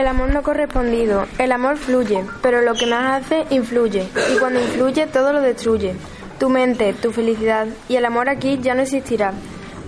El 0.00 0.06
amor 0.06 0.32
no 0.32 0.42
correspondido. 0.42 1.26
El 1.36 1.52
amor 1.52 1.76
fluye, 1.76 2.24
pero 2.40 2.62
lo 2.62 2.72
que 2.72 2.86
más 2.86 3.22
hace 3.22 3.44
influye. 3.50 4.08
Y 4.34 4.38
cuando 4.38 4.58
influye 4.58 5.06
todo 5.06 5.30
lo 5.34 5.42
destruye. 5.42 5.94
Tu 6.38 6.48
mente, 6.48 6.94
tu 6.94 7.12
felicidad 7.12 7.66
y 7.86 7.96
el 7.96 8.06
amor 8.06 8.30
aquí 8.30 8.58
ya 8.62 8.74
no 8.74 8.80
existirá. 8.80 9.34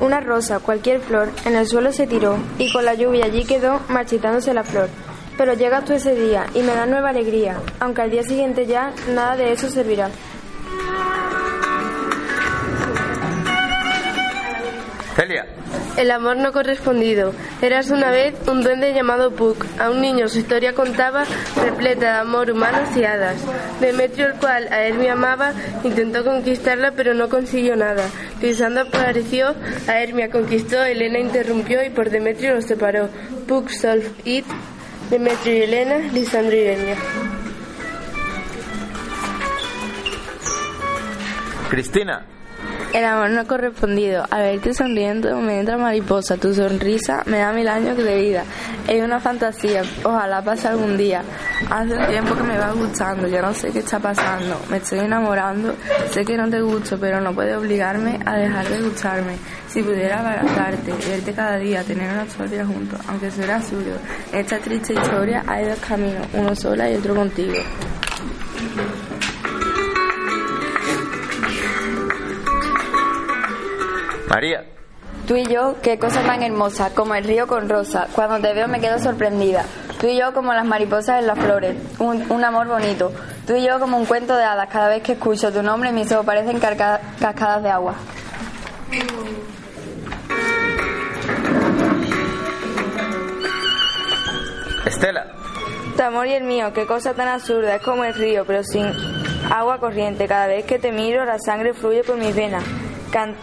Una 0.01 0.21
rosa, 0.21 0.59
cualquier 0.59 1.01
flor, 1.01 1.31
en 1.47 1.57
el 1.57 1.67
suelo 1.67 1.95
se 1.95 2.07
tiró 2.07 2.37
y 2.59 2.71
con 2.71 2.85
la 2.85 2.93
lluvia 2.93 3.25
allí 3.25 3.47
quedó 3.47 3.81
marchitándose 3.89 4.53
la 4.53 4.65
flor. 4.65 4.91
Pero 5.39 5.55
llegas 5.55 5.87
tú 5.87 5.95
ese 5.95 6.15
día 6.15 6.45
y 6.55 6.61
me 6.61 6.75
da 6.75 6.85
nueva 6.85 7.09
alegría, 7.09 7.57
aunque 7.81 8.03
al 8.03 8.11
día 8.11 8.23
siguiente 8.23 8.67
ya 8.67 8.93
nada 9.15 9.35
de 9.37 9.53
eso 9.53 9.71
servirá. 9.71 10.11
Celia. 15.15 15.47
El 15.97 16.11
amor 16.11 16.37
no 16.39 16.53
correspondido. 16.53 17.33
Eras 17.61 17.91
una 17.91 18.11
vez 18.11 18.35
un 18.49 18.63
duende 18.63 18.95
llamado 18.95 19.31
Puck. 19.33 19.67
A 19.79 19.91
un 19.91 20.01
niño 20.01 20.29
su 20.29 20.39
historia 20.39 20.73
contaba, 20.75 21.25
repleta 21.63 22.15
de 22.15 22.21
amor, 22.21 22.51
humanos 22.51 22.97
y 22.97 23.05
hadas. 23.05 23.37
Demetrio, 23.81 24.29
el 24.29 24.35
cual 24.35 24.69
a 24.73 24.85
Hermia 24.85 25.13
amaba, 25.13 25.53
intentó 25.85 26.25
conquistarla, 26.25 26.93
pero 26.93 27.13
no 27.13 27.29
consiguió 27.29 27.77
nada. 27.77 28.05
Lisandro 28.41 28.85
apareció, 28.85 29.55
a 29.87 30.01
Hermia 30.01 30.31
conquistó, 30.31 30.83
Elena 30.83 31.19
interrumpió 31.19 31.85
y 31.85 31.91
por 31.91 32.09
Demetrio 32.09 32.55
los 32.55 32.65
separó. 32.65 33.09
Puck, 33.47 33.69
Solf, 33.69 34.07
It, 34.25 34.47
Demetrio 35.11 35.59
y 35.59 35.63
Elena, 35.63 35.99
Lisandro 36.13 36.57
y 36.57 36.61
Hermia. 36.61 36.97
Cristina. 41.69 42.27
El 42.93 43.07
amor 43.07 43.31
no 43.31 43.47
correspondido. 43.47 44.23
Al 44.31 44.43
verte 44.43 44.75
sonriendo 44.75 45.41
me 45.41 45.61
entra 45.61 45.79
mariposa. 45.79 46.37
Tu 46.37 46.53
sonrisa 46.53 47.23
me 47.25 47.39
da 47.39 47.51
mil 47.51 47.67
años 47.67 47.97
de 47.97 48.21
vida. 48.21 48.45
Es 48.87 49.03
una 49.03 49.19
fantasía. 49.19 49.83
Ojalá 50.05 50.43
pase 50.45 50.69
algún 50.69 50.99
día. 50.99 51.23
Hace 51.71 51.95
un 51.97 52.07
tiempo 52.07 52.35
que 52.35 52.43
me 52.43 52.59
va 52.59 52.73
gustando. 52.73 53.27
Yo 53.29 53.41
no 53.41 53.55
sé 53.55 53.71
qué 53.71 53.79
está 53.79 53.99
pasando. 53.99 54.61
Me 54.69 54.77
estoy 54.77 54.99
enamorando. 54.99 55.75
Sé 56.11 56.23
que 56.23 56.37
no 56.37 56.51
te 56.51 56.61
gusto, 56.61 56.99
pero 57.01 57.19
no 57.19 57.33
puedes 57.33 57.57
obligarme 57.57 58.21
a 58.27 58.37
dejar 58.37 58.69
de 58.69 58.83
gustarme. 58.83 59.37
Si 59.69 59.83
pudiera 59.83 60.21
abrazarte, 60.21 60.93
verte 61.09 61.33
cada 61.33 61.57
día, 61.57 61.83
tener 61.85 62.13
una 62.13 62.25
historia 62.25 62.67
juntos, 62.67 63.01
aunque 63.09 63.31
fuera 63.31 63.57
absurdo. 63.57 63.97
En 64.33 64.41
esta 64.41 64.59
triste 64.59 64.93
historia 64.93 65.43
hay 65.47 65.65
dos 65.65 65.79
caminos, 65.79 66.27
uno 66.35 66.55
sola 66.55 66.91
y 66.91 66.97
otro 66.97 67.15
contigo. 67.15 67.55
María. 74.33 74.65
Tú 75.27 75.37
y 75.37 75.45
yo, 75.47 75.77
qué 75.83 75.99
cosa 75.99 76.23
tan 76.23 76.43
hermosa, 76.43 76.91
como 76.95 77.15
el 77.15 77.25
río 77.25 77.47
con 77.47 77.69
rosa. 77.69 78.09
Cuando 78.15 78.41
te 78.41 78.55
veo 78.55 78.67
me 78.67 78.81
quedo 78.81 78.99
sorprendida. 78.99 79.65
Tú 80.01 80.07
y 80.07 80.19
yo 80.19 80.33
como 80.33 80.53
las 80.55 80.65
mariposas 80.65 81.21
en 81.21 81.27
las 81.27 81.39
flores, 81.39 81.77
un, 81.99 82.25
un 82.31 82.43
amor 82.45 82.67
bonito. 82.67 83.13
Tú 83.47 83.55
y 83.55 83.65
yo 83.67 83.79
como 83.79 83.99
un 83.99 84.07
cuento 84.07 84.35
de 84.37 84.45
hadas. 84.45 84.69
Cada 84.71 84.89
vez 84.89 85.03
que 85.03 85.13
escucho 85.13 85.53
tu 85.53 85.63
nombre 85.63 85.93
mis 85.93 86.11
ojos 86.13 86.25
parecen 86.27 86.59
carca- 86.59 87.01
cascadas 87.21 87.63
de 87.63 87.71
agua. 87.71 87.95
Estela. 94.87 95.27
Tu 95.97 96.03
amor 96.03 96.27
y 96.27 96.33
el 96.33 96.45
mío, 96.45 96.73
qué 96.73 96.87
cosa 96.87 97.15
tan 97.15 97.29
absurda, 97.29 97.77
es 97.77 97.83
como 97.83 98.05
el 98.05 98.15
río, 98.15 98.45
pero 98.47 98.65
sin 98.65 98.87
agua 99.51 99.79
corriente. 99.79 100.27
Cada 100.27 100.47
vez 100.47 100.65
que 100.65 100.79
te 100.79 100.91
miro, 100.91 101.25
la 101.25 101.39
sangre 101.39 101.75
fluye 101.75 102.03
por 102.03 102.17
mis 102.17 102.35
venas, 102.35 102.65
can- 103.13 103.37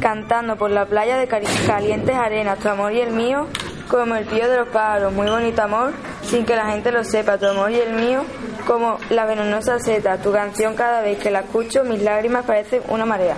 cantando 0.00 0.56
por 0.56 0.70
la 0.70 0.86
playa 0.86 1.18
de 1.18 1.26
calientes 1.26 2.14
arenas. 2.14 2.58
Tu 2.58 2.68
amor 2.68 2.92
y 2.92 3.00
el 3.00 3.10
mío, 3.10 3.46
como 3.88 4.14
el 4.16 4.24
pío 4.24 4.48
de 4.48 4.56
los 4.58 4.68
pájaros, 4.68 5.12
muy 5.12 5.28
bonito 5.28 5.62
amor, 5.62 5.92
sin 6.22 6.44
que 6.44 6.56
la 6.56 6.66
gente 6.66 6.92
lo 6.92 7.04
sepa. 7.04 7.38
Tu 7.38 7.46
amor 7.46 7.70
y 7.70 7.80
el 7.80 7.92
mío, 7.94 8.24
como 8.66 8.98
la 9.10 9.24
venenosa 9.24 9.78
seta. 9.78 10.18
Tu 10.18 10.32
canción, 10.32 10.74
cada 10.74 11.02
vez 11.02 11.18
que 11.18 11.30
la 11.30 11.40
escucho, 11.40 11.84
mis 11.84 12.02
lágrimas 12.02 12.44
parecen 12.44 12.82
una 12.88 13.06
marea. 13.06 13.36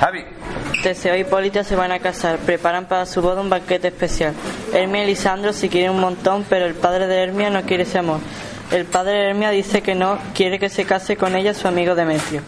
Javi. 0.00 0.24
Teseo 0.82 1.16
y 1.16 1.20
Hipólita 1.20 1.64
se 1.64 1.74
van 1.74 1.90
a 1.90 1.98
casar, 1.98 2.38
preparan 2.38 2.86
para 2.86 3.06
su 3.06 3.20
boda 3.22 3.40
un 3.40 3.50
banquete 3.50 3.88
especial. 3.88 4.34
Hermia 4.72 5.04
y 5.04 5.06
Lisandro 5.08 5.52
se 5.52 5.68
quieren 5.68 5.90
un 5.90 6.00
montón, 6.00 6.44
pero 6.48 6.66
el 6.66 6.74
padre 6.74 7.06
de 7.06 7.22
Hermia 7.22 7.50
no 7.50 7.62
quiere 7.62 7.82
ese 7.82 7.98
amor. 7.98 8.20
El 8.70 8.84
padre 8.84 9.28
Hermia 9.28 9.50
dice 9.50 9.80
que 9.80 9.94
no, 9.94 10.18
quiere 10.34 10.58
que 10.58 10.68
se 10.68 10.84
case 10.84 11.16
con 11.16 11.36
ella 11.36 11.54
su 11.54 11.68
amigo 11.68 11.94
Demetrio. 11.94 12.42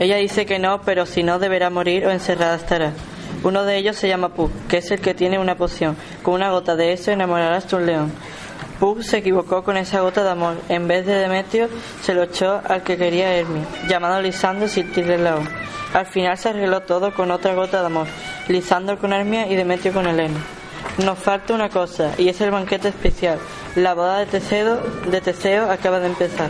Ella 0.00 0.16
dice 0.16 0.46
que 0.46 0.58
no, 0.58 0.82
pero 0.82 1.06
si 1.06 1.22
no 1.22 1.38
deberá 1.38 1.70
morir 1.70 2.06
o 2.06 2.10
encerrada 2.10 2.56
estará. 2.56 2.92
Uno 3.44 3.64
de 3.64 3.76
ellos 3.76 3.96
se 3.96 4.08
llama 4.08 4.30
Pug, 4.30 4.50
que 4.68 4.78
es 4.78 4.90
el 4.90 5.00
que 5.00 5.14
tiene 5.14 5.38
una 5.38 5.56
poción. 5.56 5.96
Con 6.22 6.34
una 6.34 6.50
gota 6.50 6.74
de 6.74 6.92
eso 6.92 7.12
enamorarás 7.12 7.70
de 7.70 7.76
un 7.76 7.86
león. 7.86 8.12
Pug 8.80 9.02
se 9.04 9.18
equivocó 9.18 9.62
con 9.62 9.76
esa 9.76 10.00
gota 10.00 10.24
de 10.24 10.30
amor. 10.30 10.56
En 10.68 10.88
vez 10.88 11.06
de 11.06 11.14
Demetrio, 11.14 11.68
se 12.02 12.12
lo 12.12 12.24
echó 12.24 12.60
al 12.66 12.82
que 12.82 12.96
quería 12.96 13.32
Hermia, 13.36 13.62
llamado 13.88 14.20
Lisandro 14.20 14.66
sin 14.66 14.92
tirarle 14.92 15.18
la 15.18 15.36
O. 15.36 15.42
Al 15.94 16.06
final 16.06 16.36
se 16.36 16.48
arregló 16.48 16.80
todo 16.80 17.14
con 17.14 17.30
otra 17.30 17.54
gota 17.54 17.80
de 17.80 17.86
amor. 17.86 18.08
Lisandro 18.48 18.98
con 18.98 19.12
Hermia 19.12 19.46
y 19.46 19.54
Demetrio 19.54 19.92
con 19.92 20.08
Helena. 20.08 20.40
Nos 21.04 21.18
falta 21.18 21.54
una 21.54 21.68
cosa, 21.68 22.12
y 22.18 22.28
es 22.28 22.40
el 22.40 22.50
banquete 22.50 22.88
especial. 22.88 23.38
La 23.76 23.94
boda 23.94 24.18
de 24.20 24.26
Teseo, 24.26 24.76
de 25.10 25.20
Teseo 25.20 25.70
acaba 25.70 26.00
de 26.00 26.06
empezar. 26.06 26.48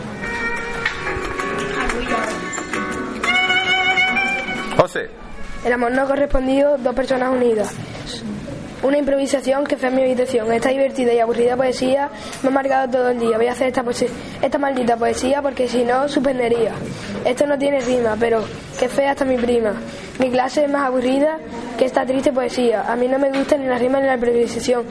José. 4.77 5.09
El 5.65 5.73
amor 5.73 5.91
no 5.91 6.07
correspondido, 6.07 6.77
dos 6.77 6.95
personas 6.95 7.29
unidas. 7.33 7.73
Una 8.83 8.99
improvisación 8.99 9.65
que 9.65 9.75
fue 9.75 9.89
en 9.89 9.95
mi 9.95 10.03
habitación. 10.03 10.51
Esta 10.53 10.69
divertida 10.69 11.11
y 11.13 11.19
aburrida 11.19 11.57
poesía 11.57 12.09
me 12.43 12.49
ha 12.49 12.51
marcado 12.51 12.89
todo 12.91 13.09
el 13.09 13.19
día. 13.19 13.35
Voy 13.37 13.47
a 13.47 13.51
hacer 13.53 13.67
esta, 13.67 13.83
poesía- 13.83 14.07
esta 14.41 14.57
maldita 14.59 14.95
poesía 14.95 15.41
porque 15.41 15.67
si 15.67 15.83
no, 15.83 16.07
suspendería. 16.07 16.71
Esto 17.25 17.47
no 17.47 17.57
tiene 17.57 17.81
rima, 17.81 18.15
pero 18.19 18.43
qué 18.79 18.87
fea 18.87 19.11
está 19.11 19.25
mi 19.25 19.35
prima. 19.37 19.73
Mi 20.19 20.29
clase 20.29 20.65
es 20.65 20.69
más 20.71 20.83
aburrida 20.87 21.39
que 21.77 21.85
esta 21.85 22.05
triste 22.05 22.33
poesía. 22.33 22.91
A 22.91 22.95
mí 22.95 23.07
no 23.07 23.19
me 23.19 23.29
gusta 23.29 23.57
ni 23.57 23.67
la 23.67 23.77
rima 23.77 23.99
ni 23.99 24.07
la 24.07 24.15
improvisación, 24.15 24.85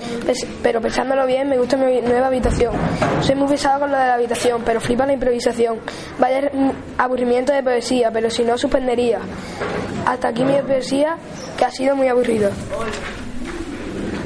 pero 0.62 0.80
pensándolo 0.80 1.26
bien, 1.26 1.48
me 1.48 1.58
gusta 1.58 1.76
mi 1.76 2.00
nueva 2.00 2.28
habitación. 2.28 2.72
Soy 3.20 3.34
muy 3.34 3.48
pesado 3.48 3.80
con 3.80 3.90
lo 3.90 3.98
de 3.98 4.06
la 4.06 4.14
habitación, 4.14 4.62
pero 4.64 4.80
flipa 4.80 5.04
la 5.04 5.12
improvisación. 5.12 5.78
Vaya 6.18 6.50
aburrimiento 6.98 7.52
de 7.52 7.62
poesía, 7.62 8.10
pero 8.12 8.30
si 8.30 8.44
no, 8.44 8.56
suspendería. 8.56 9.18
Hasta 10.06 10.28
aquí 10.28 10.44
mi 10.44 10.54
poesía, 10.62 11.16
que 11.58 11.64
ha 11.64 11.70
sido 11.70 11.96
muy 11.96 12.08
aburrido. 12.08 12.50